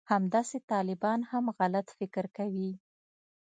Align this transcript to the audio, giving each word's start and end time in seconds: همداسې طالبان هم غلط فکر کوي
همداسې 0.13 0.57
طالبان 0.71 1.19
هم 1.31 1.45
غلط 1.59 1.87
فکر 1.97 2.25
کوي 2.37 2.71